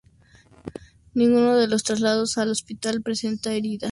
Ninguno 1.13 1.55
de 1.57 1.67
los 1.67 1.83
trasladados 1.83 2.39
al 2.39 2.49
hospital 2.49 3.03
presentaba 3.03 3.53
heridas 3.53 3.53
de 3.53 3.59
carácter 3.59 3.87
vital. 3.87 3.89